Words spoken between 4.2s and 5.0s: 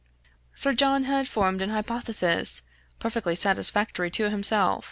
himself.